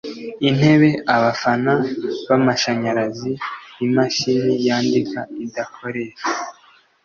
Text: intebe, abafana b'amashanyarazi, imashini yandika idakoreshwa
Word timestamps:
intebe, 0.49 0.89
abafana 1.15 1.71
b'amashanyarazi, 2.27 3.31
imashini 3.85 4.51
yandika 4.67 5.19
idakoreshwa 5.45 6.29